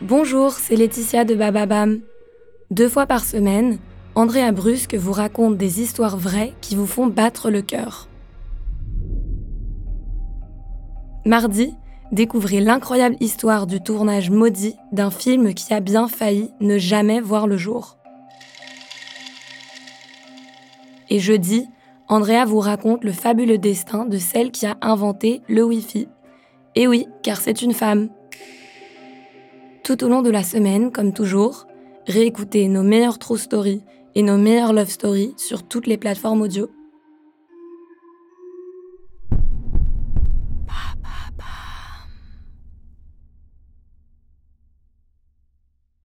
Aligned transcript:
Bonjour, 0.00 0.52
c'est 0.52 0.76
Laetitia 0.76 1.24
de 1.24 1.34
Bababam. 1.34 1.98
Deux 2.70 2.88
fois 2.88 3.06
par 3.06 3.24
semaine, 3.24 3.78
Andrea 4.14 4.52
Brusque 4.52 4.94
vous 4.94 5.10
raconte 5.10 5.56
des 5.56 5.80
histoires 5.80 6.16
vraies 6.16 6.54
qui 6.60 6.76
vous 6.76 6.86
font 6.86 7.08
battre 7.08 7.50
le 7.50 7.62
cœur. 7.62 8.08
Mardi, 11.26 11.74
découvrez 12.12 12.60
l'incroyable 12.60 13.16
histoire 13.18 13.66
du 13.66 13.80
tournage 13.80 14.30
maudit 14.30 14.76
d'un 14.92 15.10
film 15.10 15.52
qui 15.52 15.74
a 15.74 15.80
bien 15.80 16.06
failli 16.06 16.52
ne 16.60 16.78
jamais 16.78 17.20
voir 17.20 17.48
le 17.48 17.56
jour. 17.56 17.98
Et 21.10 21.18
jeudi, 21.18 21.66
Andrea 22.06 22.44
vous 22.46 22.60
raconte 22.60 23.02
le 23.02 23.12
fabuleux 23.12 23.58
destin 23.58 24.04
de 24.04 24.18
celle 24.18 24.52
qui 24.52 24.64
a 24.64 24.76
inventé 24.80 25.42
le 25.48 25.64
Wi-Fi. 25.64 26.06
Et 26.76 26.86
oui, 26.86 27.08
car 27.24 27.40
c'est 27.40 27.62
une 27.62 27.74
femme. 27.74 28.10
Tout 29.88 30.04
au 30.04 30.08
long 30.10 30.20
de 30.20 30.28
la 30.28 30.42
semaine, 30.42 30.92
comme 30.92 31.14
toujours, 31.14 31.66
réécoutez 32.06 32.68
nos 32.68 32.82
meilleures 32.82 33.18
true 33.18 33.38
stories 33.38 33.80
et 34.14 34.22
nos 34.22 34.36
meilleures 34.36 34.74
love 34.74 34.90
stories 34.90 35.32
sur 35.38 35.66
toutes 35.66 35.86
les 35.86 35.96
plateformes 35.96 36.42
audio. 36.42 36.68